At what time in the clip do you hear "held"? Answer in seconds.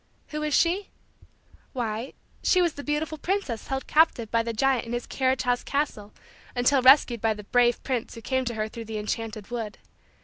3.67-3.85